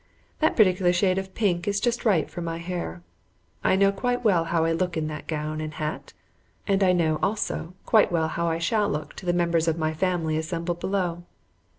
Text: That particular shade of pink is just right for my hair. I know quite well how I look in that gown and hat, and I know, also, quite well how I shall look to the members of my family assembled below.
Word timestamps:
That 0.39 0.55
particular 0.55 0.91
shade 0.93 1.19
of 1.19 1.35
pink 1.35 1.67
is 1.67 1.79
just 1.79 2.05
right 2.05 2.27
for 2.27 2.41
my 2.41 2.57
hair. 2.57 3.03
I 3.63 3.75
know 3.75 3.91
quite 3.91 4.23
well 4.23 4.45
how 4.45 4.65
I 4.65 4.71
look 4.71 4.97
in 4.97 5.05
that 5.09 5.27
gown 5.27 5.61
and 5.61 5.75
hat, 5.75 6.13
and 6.65 6.81
I 6.83 6.91
know, 6.91 7.19
also, 7.21 7.75
quite 7.85 8.11
well 8.11 8.29
how 8.29 8.47
I 8.47 8.57
shall 8.57 8.89
look 8.89 9.13
to 9.17 9.27
the 9.27 9.31
members 9.31 9.67
of 9.67 9.77
my 9.77 9.93
family 9.93 10.37
assembled 10.37 10.79
below. 10.79 11.21